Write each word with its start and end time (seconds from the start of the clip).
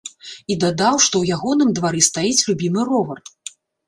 І 0.51 0.55
дадаў, 0.61 0.95
што 1.07 1.15
ў 1.19 1.37
ягоным 1.37 1.69
двары 1.79 2.01
стаіць 2.07 2.45
любімы 2.47 2.87
ровар. 2.89 3.21